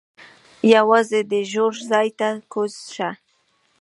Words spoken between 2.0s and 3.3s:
ته کوز شه.